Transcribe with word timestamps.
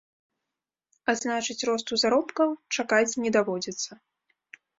А 1.13 1.13
значыць, 1.19 1.55
росту 1.71 1.93
заробкаў 2.05 2.49
чакаць 2.77 3.17
не 3.27 3.35
даводзіцца. 3.37 3.91